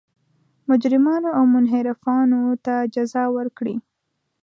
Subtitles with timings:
[0.69, 3.75] مجرمانو او منحرفانو ته جزا ورکړي.